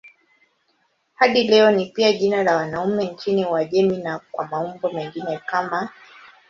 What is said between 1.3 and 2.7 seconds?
leo ni pia jina la